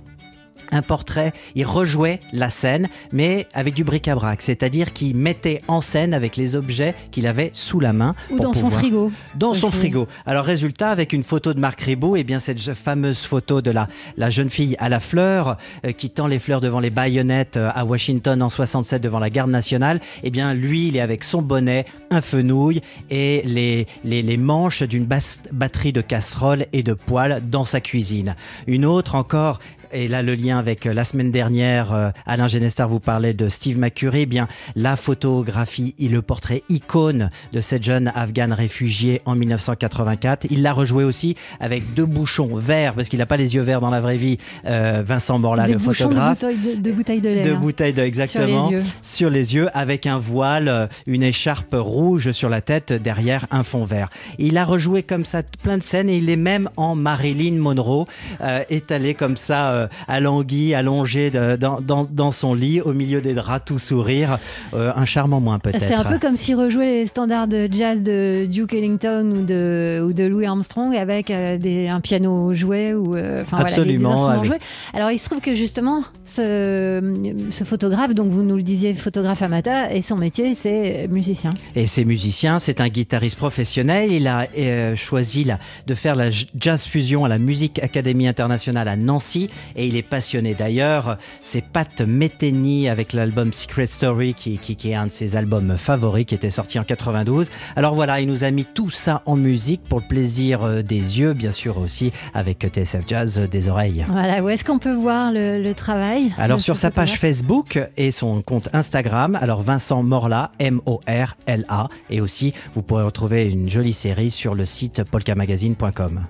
un 0.72 0.82
portrait, 0.82 1.32
il 1.54 1.64
rejouait 1.64 2.18
la 2.32 2.50
scène, 2.50 2.88
mais 3.12 3.46
avec 3.54 3.74
du 3.74 3.84
bric-à-brac, 3.84 4.42
c'est-à-dire 4.42 4.92
qu'il 4.92 5.16
mettait 5.16 5.62
en 5.68 5.80
scène 5.80 6.14
avec 6.14 6.36
les 6.36 6.56
objets 6.56 6.94
qu'il 7.10 7.26
avait 7.26 7.50
sous 7.52 7.78
la 7.78 7.92
main. 7.92 8.14
ou 8.30 8.40
dans 8.40 8.52
son 8.52 8.70
frigo. 8.70 9.12
dans 9.36 9.52
son 9.52 9.70
frigo. 9.70 10.08
Alors 10.26 10.44
résultat, 10.44 10.90
avec 10.90 11.12
une 11.12 11.22
photo 11.22 11.54
de 11.54 11.60
Marc 11.60 11.80
Ribot, 11.82 12.16
et 12.16 12.24
bien 12.24 12.40
cette 12.40 12.60
fameuse 12.74 13.20
photo 13.20 13.60
de 13.60 13.70
la, 13.70 13.88
la 14.16 14.30
jeune 14.30 14.50
fille 14.50 14.74
à 14.78 14.88
la 14.88 15.00
fleur, 15.00 15.56
euh, 15.84 15.92
qui 15.92 16.10
tend 16.10 16.26
les 16.26 16.38
fleurs 16.38 16.60
devant 16.60 16.80
les 16.80 16.90
baïonnettes 16.90 17.56
euh, 17.56 17.70
à 17.74 17.84
Washington 17.84 18.42
en 18.42 18.48
67 18.48 19.02
devant 19.02 19.18
la 19.18 19.30
garde 19.30 19.50
nationale, 19.50 20.00
et 20.22 20.30
bien 20.30 20.54
lui, 20.54 20.88
il 20.88 20.96
est 20.96 21.00
avec 21.00 21.24
son 21.24 21.42
bonnet, 21.42 21.84
un 22.10 22.20
fenouil 22.20 22.80
et 23.10 23.42
les, 23.44 23.86
les, 24.04 24.22
les 24.22 24.36
manches 24.36 24.82
d'une 24.82 25.06
batterie 25.52 25.92
de 25.92 26.00
casseroles 26.00 26.66
et 26.72 26.82
de 26.82 26.94
poêles 26.94 27.42
dans 27.50 27.64
sa 27.64 27.80
cuisine. 27.80 28.36
Une 28.66 28.84
autre 28.84 29.14
encore 29.14 29.58
et 29.92 30.08
là 30.08 30.22
le 30.22 30.34
lien 30.34 30.58
avec 30.58 30.86
euh, 30.86 30.92
la 30.92 31.04
semaine 31.04 31.30
dernière, 31.30 31.92
euh, 31.92 32.10
Alain 32.26 32.48
Genestar 32.48 32.88
vous 32.88 33.00
parlait 33.00 33.34
de 33.34 33.48
Steve 33.48 33.78
McCurry, 33.78 34.22
eh 34.22 34.26
bien 34.26 34.48
la 34.76 34.96
photographie 34.96 35.94
et 35.98 36.08
le 36.08 36.22
portrait 36.22 36.62
icône 36.68 37.30
de 37.52 37.60
cette 37.60 37.82
jeune 37.82 38.12
afghane 38.14 38.52
réfugiée 38.52 39.20
en 39.24 39.34
1984. 39.34 40.46
Il 40.50 40.62
l'a 40.62 40.72
rejoué 40.72 41.04
aussi 41.04 41.36
avec 41.60 41.94
deux 41.94 42.06
bouchons 42.06 42.56
verts, 42.56 42.94
parce 42.94 43.08
qu'il 43.08 43.18
n'a 43.18 43.26
pas 43.26 43.36
les 43.36 43.54
yeux 43.54 43.62
verts 43.62 43.80
dans 43.80 43.90
la 43.90 44.00
vraie 44.00 44.16
vie, 44.16 44.38
euh, 44.66 45.02
Vincent 45.06 45.38
Borla, 45.38 45.66
Des 45.66 45.72
le 45.72 45.78
bouchons 45.78 46.08
de 46.08 46.14
photographe. 46.14 46.38
bouteilles 46.40 46.76
de, 46.76 46.80
de 46.80 46.92
bouteilles 46.92 47.20
de 47.20 47.28
lait. 47.28 47.42
De 47.42 47.52
hein, 47.52 47.58
bouteilles 47.60 47.92
de, 47.92 47.98
sur 47.98 48.06
exactement 48.06 48.68
les 48.68 48.76
yeux. 48.76 48.82
sur 49.02 49.30
les 49.30 49.54
yeux 49.54 49.68
avec 49.74 50.06
un 50.06 50.18
voile, 50.18 50.88
une 51.06 51.22
écharpe 51.22 51.74
rouge 51.74 52.32
sur 52.32 52.48
la 52.48 52.60
tête, 52.60 52.92
derrière 52.92 53.46
un 53.50 53.62
fond 53.62 53.84
vert. 53.84 54.08
Il 54.38 54.56
a 54.58 54.64
rejoué 54.64 55.02
comme 55.02 55.24
ça 55.24 55.42
plein 55.62 55.78
de 55.78 55.82
scènes 55.82 56.08
et 56.08 56.16
il 56.16 56.30
est 56.30 56.36
même 56.36 56.68
en 56.76 56.94
Marilyn 56.94 57.58
Monroe, 57.58 58.06
euh, 58.40 58.62
étalé 58.70 59.14
comme 59.14 59.36
ça, 59.36 59.70
euh, 59.70 59.81
alangui, 60.08 60.74
allongé 60.74 61.30
de- 61.30 61.56
dans, 61.56 61.80
dans- 61.80 62.04
dans 62.04 62.30
son 62.30 62.54
lit, 62.54 62.80
au 62.80 62.92
milieu 62.92 63.20
des 63.20 63.34
draps, 63.34 63.64
tout 63.66 63.78
sourire. 63.78 64.38
Euh, 64.74 64.92
un 64.94 65.04
charme 65.04 65.32
en 65.32 65.40
moins 65.40 65.58
peut-être. 65.58 65.80
C'est 65.84 65.94
un 65.94 66.04
peu 66.04 66.18
comme 66.18 66.36
s'il 66.36 66.56
rejouait 66.56 67.00
les 67.00 67.06
standards 67.06 67.48
de 67.48 67.68
jazz 67.70 68.02
de 68.02 68.46
Duke 68.46 68.74
Ellington 68.74 69.32
ou 69.36 69.44
de, 69.44 70.02
ou 70.06 70.12
de 70.12 70.24
Louis 70.24 70.46
Armstrong 70.46 70.94
avec 70.94 71.30
euh, 71.30 71.58
des, 71.58 71.88
un 71.88 72.00
piano 72.00 72.52
joué 72.54 72.94
ou 72.94 73.14
euh, 73.16 73.42
enfin, 73.42 73.58
voilà, 73.58 73.70
des- 73.76 73.80
instruments 73.82 74.28
avec- 74.28 74.44
joués. 74.44 74.58
Alors 74.94 75.10
il 75.10 75.18
se 75.18 75.24
trouve 75.26 75.40
que 75.40 75.54
justement 75.54 76.02
ce, 76.26 77.36
ce 77.50 77.64
photographe, 77.64 78.14
donc 78.14 78.28
vous 78.30 78.42
nous 78.42 78.56
le 78.56 78.62
disiez, 78.62 78.94
photographe 78.94 79.42
amateur, 79.42 79.90
et 79.90 80.02
son 80.02 80.16
métier 80.16 80.54
c'est 80.54 81.08
musicien. 81.08 81.50
Et 81.76 81.86
c'est 81.86 82.04
musicien, 82.04 82.58
c'est 82.58 82.80
un 82.80 82.88
guitariste 82.88 83.36
professionnel. 83.36 84.12
Il 84.12 84.26
a 84.28 84.46
euh, 84.58 84.96
choisi 84.96 85.46
de 85.86 85.94
faire 85.94 86.14
la 86.14 86.26
jazz 86.58 86.84
fusion 86.84 87.24
à 87.24 87.28
la 87.28 87.38
Musique 87.38 87.78
Académie 87.82 88.28
Internationale 88.28 88.88
à 88.88 88.96
Nancy. 88.96 89.48
Et 89.76 89.86
il 89.86 89.96
est 89.96 90.02
passionné 90.02 90.54
d'ailleurs. 90.54 91.18
C'est 91.42 91.64
Pat 91.64 92.00
Metheny 92.00 92.88
avec 92.88 93.12
l'album 93.12 93.52
Secret 93.52 93.86
Story, 93.86 94.34
qui, 94.34 94.58
qui- 94.58 94.76
qui 94.76 94.90
est 94.90 94.94
un 94.94 95.06
de 95.06 95.12
ses 95.12 95.36
albums 95.36 95.76
favoris, 95.76 96.24
qui 96.26 96.34
était 96.34 96.50
sorti 96.50 96.78
en 96.78 96.84
92. 96.84 97.48
Alors 97.76 97.94
voilà, 97.94 98.20
il 98.20 98.26
nous 98.28 98.44
a 98.44 98.50
mis 98.50 98.64
tout 98.64 98.90
ça 98.90 99.22
en 99.26 99.36
musique 99.36 99.82
pour 99.84 100.00
le 100.00 100.06
plaisir 100.06 100.62
euh, 100.62 100.82
des 100.82 101.20
yeux, 101.20 101.32
bien 101.34 101.50
sûr 101.50 101.78
aussi, 101.78 102.12
avec 102.34 102.66
TSF 102.66 103.02
Jazz 103.06 103.38
euh, 103.38 103.46
des 103.46 103.68
oreilles. 103.68 104.04
Voilà, 104.08 104.42
où 104.42 104.48
est-ce 104.48 104.64
qu'on 104.64 104.78
peut 104.78 104.94
voir 104.94 105.32
le, 105.32 105.62
le 105.62 105.74
travail 105.74 106.32
Alors 106.38 106.60
sur 106.60 106.76
sa 106.76 106.90
page 106.90 107.18
Facebook 107.18 107.78
et 107.96 108.10
son 108.10 108.42
compte 108.42 108.68
Instagram, 108.72 109.38
alors 109.40 109.62
Vincent 109.62 110.02
Morla, 110.02 110.50
M-O-R-L-A, 110.58 111.88
et 112.10 112.20
aussi 112.20 112.52
vous 112.74 112.82
pourrez 112.82 113.04
retrouver 113.04 113.44
une 113.50 113.70
jolie 113.70 113.92
série 113.92 114.30
sur 114.30 114.54
le 114.54 114.66
site 114.66 115.02
polkamagazine.com. 115.04 116.26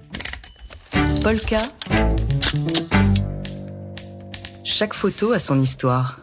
Polka. 1.22 1.58
Chaque 4.74 4.94
photo 4.94 5.32
a 5.32 5.38
son 5.38 5.60
histoire. 5.60 6.18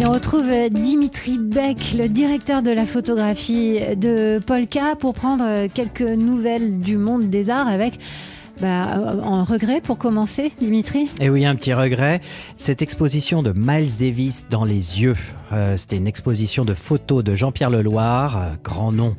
Et 0.00 0.06
on 0.06 0.12
retrouve 0.12 0.48
euh, 0.48 0.70
Dimitri 0.70 1.36
Beck, 1.36 1.92
le 1.92 2.08
directeur 2.08 2.62
de 2.62 2.70
la 2.70 2.86
photographie 2.86 3.78
de 3.94 4.40
Polka, 4.44 4.96
pour 4.98 5.12
prendre 5.12 5.44
euh, 5.44 5.68
quelques 5.72 6.00
nouvelles 6.00 6.80
du 6.80 6.96
monde 6.96 7.28
des 7.28 7.50
arts 7.50 7.68
avec 7.68 7.98
Bah, 8.62 8.96
euh, 8.96 9.20
en 9.22 9.42
regret 9.42 9.80
pour 9.80 9.98
commencer, 9.98 10.52
Dimitri 10.60 11.10
Et 11.20 11.28
oui, 11.28 11.44
un 11.44 11.56
petit 11.56 11.74
regret. 11.74 12.20
Cette 12.56 12.80
exposition 12.80 13.42
de 13.42 13.52
Miles 13.52 13.98
Davis 13.98 14.44
dans 14.50 14.64
les 14.64 15.02
yeux, 15.02 15.16
euh, 15.52 15.76
c'était 15.76 15.96
une 15.96 16.06
exposition 16.06 16.64
de 16.64 16.72
photos 16.72 17.22
de 17.22 17.34
Jean-Pierre 17.34 17.70
Leloir, 17.70 18.36
euh, 18.36 18.46
grand 18.64 18.90
nom 18.90 19.16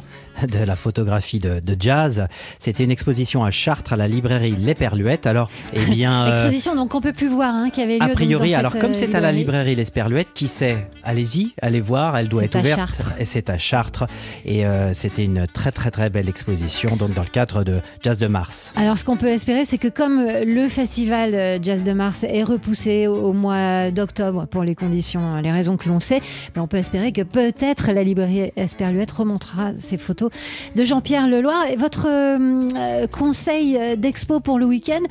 de 0.48 0.58
la 0.58 0.76
photographie 0.76 1.40
de, 1.40 1.60
de 1.60 1.78
jazz. 1.80 2.28
C'était 2.58 2.84
une 2.84 2.92
exposition 2.92 3.44
à 3.44 3.52
Chartres, 3.52 3.94
à 3.94 3.98
la 3.98 4.08
librairie 4.08 4.56
Les 4.58 4.74
Perluettes. 4.74 5.28
Alors, 5.28 5.50
eh 5.74 5.86
bien. 5.86 6.24
euh, 6.28 6.32
Exposition 6.32 6.76
donc 6.76 6.96
on 6.96 7.02
peut 7.02 7.14
plus 7.14 7.28
voir, 7.28 7.54
hein, 7.54 7.70
qui 7.70 7.82
avait 7.82 7.98
lieu 7.98 8.04
a 8.04 8.08
donc 8.08 8.16
priori, 8.16 8.52
dans 8.52 8.60
alors 8.60 8.72
cette, 8.72 8.82
comme 8.82 8.96
c'est 8.96 9.14
à 9.14 9.20
la 9.20 9.32
librairie. 9.32 9.76
Les 9.76 9.86
Perluettes, 9.86 10.34
qui 10.34 10.48
sait? 10.48 10.88
Allez-y, 11.04 11.54
allez 11.62 11.82
voir, 11.82 12.18
elle 12.18 12.30
doit 12.30 12.46
être 12.46 12.56
à 12.56 12.60
ouverte. 12.62 12.80
Chartres. 12.80 13.14
Et 13.20 13.26
c'est 13.26 13.50
à 13.52 13.60
Chartres. 13.60 14.06
Et 14.46 14.64
c'était 14.94 15.26
une 15.26 15.46
très 15.46 15.72
très 15.72 15.92
très 15.92 16.10
belle 16.10 16.30
exposition, 16.30 16.96
donc 16.96 17.14
dans 17.14 17.22
le 17.22 17.28
cadre 17.28 17.64
de 17.64 17.80
Jazz 18.02 18.18
de 18.18 18.28
Mars. 18.28 18.74
Alors, 18.76 18.98
ce 18.98 19.04
qu'on 19.04 19.18
peut 19.18 19.28
espérer, 19.34 19.66
c'est 19.66 19.78
que 19.78 19.88
comme 19.88 20.20
euh, 20.20 20.44
le 20.46 20.70
festival 20.70 21.34
euh, 21.34 21.58
Jazz 21.62 21.84
de 21.84 21.92
Mars 21.94 22.24
est 22.24 22.44
repoussé 22.44 23.08
au, 23.08 23.34
mois 23.34 23.92
d'octobre 23.92 24.46
pour 24.46 24.64
les 24.64 24.76
conditions, 24.76 25.36
euh, 25.36 25.42
les 25.42 25.52
raisons 25.52 25.78
que 25.78 25.90
l'on 25.90 26.00
sait, 26.00 26.22
on 26.56 26.68
peut 26.68 26.78
espérer 26.78 27.12
que 27.12 27.22
peut-être 27.22 27.92
la 27.92 28.04
librairie 28.04 28.52
Esperluette 28.56 29.12
remontera 29.12 29.72
ces 29.80 29.98
photos 29.98 30.30
de 30.76 30.84
Jean-Pierre 30.84 31.28
Leloir. 31.28 31.66
Votre 31.78 33.08
conseil 33.08 33.98
d'expo 33.98 34.40
pour 34.40 34.60
le 34.60 34.66
week-end 34.66 35.02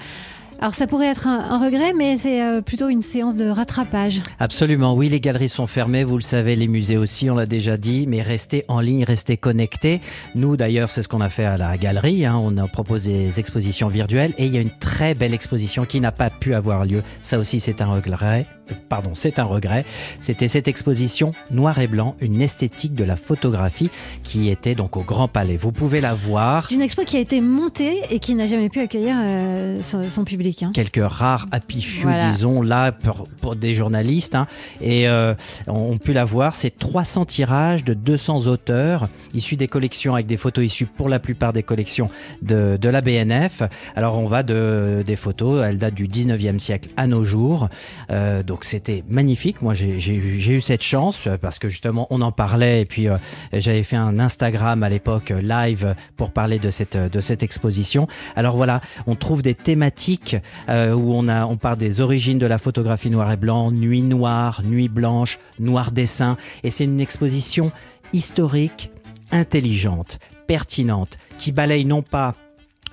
alors 0.62 0.75
ça 0.75 0.87
pourrait 0.87 1.09
être 1.09 1.26
un, 1.26 1.59
regret, 1.59 1.92
mais 1.92 2.16
c'est 2.16 2.40
euh, 2.40 2.61
plutôt 2.61 2.88
une 2.88 3.02
séance 3.02 3.35
de 3.35 3.49
rattrapage. 3.49 4.23
Absolument, 4.38 4.95
oui, 4.95 5.09
les 5.09 5.19
galeries 5.19 5.49
sont 5.49 5.66
fermées, 5.66 6.04
vous 6.04 6.14
le 6.14 6.23
savez, 6.23 6.54
les 6.54 6.69
musées 6.69 6.97
aussi, 6.97 7.28
on 7.28 7.35
l'a 7.35 7.47
déjà 7.47 7.76
dit, 7.76 8.07
mais 8.07 8.23
restez 8.23 8.64
en 8.69 8.78
ligne, 8.78 9.02
restez 9.02 9.37
connectés. 9.37 10.00
Nous, 10.37 10.57
d'ailleurs, 10.57 10.92
c'est 10.92 11.02
ce 11.02 11.09
qu'on 11.09 11.21
a 11.21 11.31
fait 11.31 11.47
à 11.47 11.57
la 11.57 11.76
galerie, 11.76 12.26
hein, 12.26 12.40
on 12.40 12.57
a 12.59 12.69
proposé 12.69 13.12
des 13.12 13.40
expositions 13.40 13.88
virtuelles 13.88 14.35
et 14.38 14.47
il 14.47 14.54
y 14.54 14.57
a 14.57 14.61
une 14.61 14.71
très 14.71 15.14
belle 15.14 15.35
exposition 15.35 15.85
qui 15.85 16.00
n'a 16.00 16.12
pas 16.12 16.31
pu 16.31 16.54
avoir 16.54 16.85
lieu. 16.85 17.02
Ça 17.23 17.40
aussi, 17.40 17.59
c'est 17.59 17.83
un 17.83 17.87
regret. 17.87 18.47
Pardon, 18.88 19.11
c'est 19.14 19.38
un 19.38 19.45
regret. 19.45 19.85
C'était 20.21 20.49
cette 20.49 20.69
exposition 20.69 21.33
noir 21.50 21.78
et 21.78 21.87
blanc, 21.87 22.14
une 22.21 22.40
esthétique 22.40 22.95
de 22.95 23.04
la 23.04 23.16
photographie 23.16 23.90
qui 24.23 24.50
était 24.50 24.75
donc 24.75 24.97
au 24.97 25.02
Grand 25.02 25.28
Palais. 25.28 25.57
Vous 25.57 25.73
pouvez 25.73 26.00
la 26.00 26.14
voir. 26.14 26.66
C'est 26.69 26.75
une 26.75 26.83
expo 26.83 27.04
qui 27.04 27.16
a 27.16 27.21
été 27.21 27.40
montée 27.40 28.00
et 28.11 28.19
qui 28.19 28.35
n'a 28.35 28.47
jamais 28.47 28.69
pu 28.69 28.81
accueillir 28.81 29.16
euh, 29.19 29.81
son, 29.83 30.09
son 30.09 30.25
public. 30.25 30.62
hein. 30.62 30.71
quelques 30.75 31.00
rares 31.02 31.47
happy 31.52 31.83
few, 31.83 32.02
Voilà. 32.02 32.31
disons, 32.31 32.62
là, 32.62 32.92
pour, 32.92 33.26
pour 33.40 33.57
des 33.57 33.75
journalistes. 33.75 34.35
hein. 34.35 34.47
Et 34.81 35.09
euh, 35.09 35.35
on 35.66 35.99
peut 35.99 36.12
la 36.12 36.25
voir, 36.25 36.54
c'est 36.54 36.76
300 36.76 37.25
tirages 37.26 37.85
de 37.85 37.95
200 37.95 38.47
auteurs, 38.47 39.09
issus 39.35 39.57
des 39.57 39.69
collections, 39.69 40.14
avec 40.14 40.26
des 40.26 40.37
photos 40.37 40.64
issues 40.64 40.87
pour 40.87 41.09
la 41.09 41.19
plupart 41.19 41.52
des 41.52 41.62
collections 41.62 42.09
de, 42.42 42.76
de 42.81 42.88
la 42.88 43.00
BNF. 43.00 43.62
Alors 43.97 44.19
on 44.19 44.26
va 44.26 44.42
de, 44.42 45.02
des 45.04 45.16
photos, 45.16 45.64
elles 45.64 45.78
datent 45.78 45.95
du 45.95 46.09
19e 46.09 46.59
siècle 46.59 46.90
à 46.97 47.07
nos 47.07 47.25
jours. 47.25 47.69
Euh, 48.11 48.42
donc 48.53 48.65
c'était 48.65 49.03
magnifique. 49.09 49.63
Moi, 49.63 49.73
j'ai 49.73 50.15
eu 50.15 50.61
cette 50.61 50.83
chance, 50.83 51.27
euh, 51.27 51.39
parce 51.39 51.59
que 51.59 51.71
justement, 51.71 52.07
on 52.11 52.21
en 52.21 52.33
parlait, 52.33 52.83
et 52.83 52.85
puis 52.85 53.09
euh, 53.09 53.17
j'avais 53.51 53.83
fait 53.83 53.97
un 53.97 54.19
Instagram 54.19 54.83
à 54.83 54.91
l'époque 54.91 55.31
euh, 55.31 55.41
live 55.41 55.95
pour 56.19 56.33
parler 56.33 56.59
de 56.59 56.69
cette, 56.69 57.43
exposition. 57.43 58.09
Alors 58.37 58.55
voilà, 58.55 58.83
on 59.07 59.15
trouve 59.15 59.41
des 59.41 59.55
thématiques 59.55 60.37
où 60.69 61.15
on, 61.15 61.29
a, 61.29 61.47
on 61.47 61.57
des 61.77 62.03
origines 62.03 62.39
de 62.39 62.45
la 62.45 62.59
photographie 62.59 63.09
noir 63.09 63.33
et 63.33 63.39
blanc, 63.39 63.71
nuit 63.71 64.03
noire, 64.03 64.61
nuit 64.63 64.89
blanche, 64.89 65.39
noir 65.59 65.91
dessin. 65.91 66.37
Et 66.63 66.71
c'est 66.71 66.85
une 66.85 67.01
exposition 67.01 67.73
historique, 68.13 68.91
intelligente, 69.31 70.19
pertinente, 70.47 71.17
qui 71.38 71.53
balaye 71.53 71.87
non 71.87 72.03
pas 72.03 72.35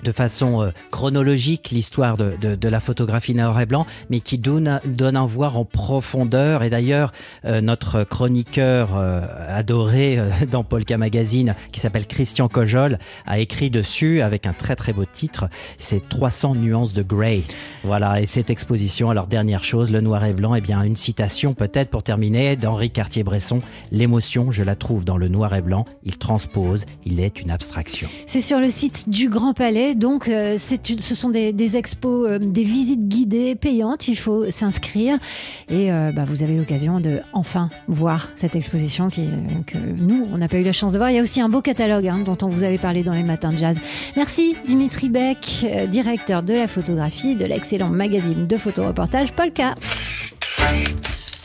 de 0.03 0.11
façon 0.11 0.61
euh, 0.61 0.69
chronologique 0.91 1.69
l'histoire 1.71 2.17
de, 2.17 2.35
de- 2.55 2.69
la 2.69 2.79
photographie 2.79 3.33
noir 3.33 3.59
et 3.59 3.65
blanc, 3.65 3.87
mais 4.09 4.19
qui 4.19 4.37
donne, 4.37 4.79
donne 4.85 5.17
à 5.17 5.23
voir 5.25 5.57
en 5.57 5.65
profondeur. 5.65 6.61
Et 6.63 6.69
d'ailleurs, 6.69 7.11
euh, 7.45 7.61
notre 7.61 8.03
chroniqueur 8.03 8.95
euh, 8.95 9.21
adoré 9.49 10.19
dans 10.51 10.63
Polka 10.63 10.97
Magazine, 10.97 11.55
qui 11.71 11.79
s'appelle 11.79 12.05
Christian 12.05 12.47
Cojol, 12.47 12.99
a 13.25 13.39
écrit 13.39 13.69
dessus 13.69 14.21
avec 14.21 14.45
un 14.45 14.53
très 14.53 14.75
très 14.75 14.93
beau 14.93 15.05
titre, 15.05 15.49
c'est 15.77 16.07
300 16.09 16.55
nuances 16.55 16.93
de 16.93 17.01
grey. 17.01 17.41
Voilà, 17.83 18.21
et 18.21 18.25
cette 18.25 18.49
exposition, 18.49 19.09
alors 19.09 19.27
dernière 19.27 19.63
chose, 19.63 19.89
le 19.91 20.01
noir 20.01 20.23
et 20.25 20.33
blanc, 20.33 20.53
eh 20.55 20.61
bien 20.61 20.83
une 20.83 20.95
citation 20.95 21.53
peut-être 21.53 21.89
pour 21.89 22.03
terminer 22.03 22.55
d'Henri 22.55 22.91
Cartier-Bresson, 22.91 23.59
l'émotion, 23.91 24.51
je 24.51 24.63
la 24.63 24.75
trouve 24.75 25.05
dans 25.05 25.17
le 25.17 25.27
noir 25.27 25.53
et 25.55 25.61
blanc, 25.61 25.85
il 26.03 26.17
transpose, 26.17 26.85
il 27.05 27.19
est 27.19 27.41
une 27.41 27.51
abstraction. 27.51 28.09
C'est 28.25 28.41
sur 28.41 28.59
le 28.59 28.69
site 28.69 29.09
du 29.09 29.29
Grand 29.29 29.53
Palais, 29.53 29.88
donc 29.95 30.27
euh, 30.27 30.57
ce 30.57 31.15
sont 31.15 31.29
des, 31.29 31.77
expos, 31.77 32.29
euh, 32.29 32.39
des 32.39 32.63
visites 32.63 33.07
guidées 33.07 33.55
payantes, 33.55 34.07
il 34.07 34.15
faut 34.15 34.49
s'inscrire 34.51 35.17
et 35.69 35.91
euh, 35.91 36.11
bah, 36.11 36.23
vous 36.25 36.43
avez 36.43 36.57
l'occasion 36.57 36.99
de 36.99 37.19
enfin 37.33 37.69
voir 37.87 38.29
cette 38.35 38.55
exposition 38.55 39.09
que 39.09 39.77
nous, 39.97 40.25
on 40.31 40.37
n'a 40.37 40.47
pas 40.47 40.57
eu 40.57 40.63
la 40.63 40.71
chance 40.71 40.93
de 40.93 40.97
voir. 40.97 41.09
Il 41.11 41.15
y 41.15 41.19
a 41.19 41.21
aussi 41.21 41.41
un 41.41 41.49
beau 41.49 41.61
catalogue 41.61 42.07
hein, 42.07 42.19
dont 42.25 42.37
on 42.41 42.47
vous 42.47 42.63
avait 42.63 42.77
parlé 42.77 43.03
dans 43.03 43.13
les 43.13 43.23
matins 43.23 43.51
de 43.51 43.57
jazz. 43.57 43.77
Merci 44.15 44.55
Dimitri 44.65 45.09
Beck, 45.09 45.65
directeur 45.89 46.43
de 46.43 46.53
la 46.53 46.67
photographie 46.67 47.35
de 47.35 47.45
l'excellent 47.45 47.89
magazine 47.89 48.47
de 48.47 48.57
photoreportage 48.57 49.33
Polka. 49.33 49.75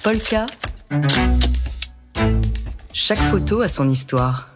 Polka. 0.03 0.47
Chaque 2.93 3.19
photo 3.19 3.61
a 3.61 3.69
son 3.69 3.89
histoire. 3.89 4.51